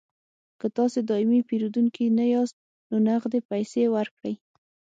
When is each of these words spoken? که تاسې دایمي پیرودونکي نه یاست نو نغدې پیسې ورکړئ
که 0.59 0.67
تاسې 0.77 0.99
دایمي 1.09 1.41
پیرودونکي 1.49 2.05
نه 2.17 2.25
یاست 2.33 2.57
نو 2.89 2.95
نغدې 3.07 3.39
پیسې 3.49 3.83
ورکړئ 3.95 4.33